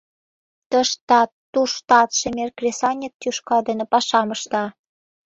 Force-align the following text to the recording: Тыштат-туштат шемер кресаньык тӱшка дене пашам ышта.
Тыштат-туштат 0.69 2.09
шемер 2.19 2.49
кресаньык 2.57 3.13
тӱшка 3.21 3.57
дене 3.67 3.83
пашам 3.91 4.29
ышта. 4.35 4.63